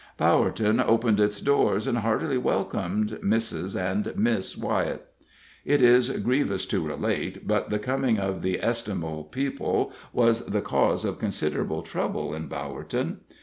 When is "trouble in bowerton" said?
11.83-13.19